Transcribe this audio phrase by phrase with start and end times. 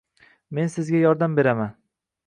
[0.59, 1.79] Men sizga yordam beraman.